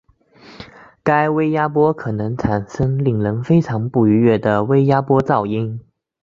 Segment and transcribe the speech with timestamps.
[1.03, 5.79] 该微压波可能产生令人非常不愉悦的微压波噪音。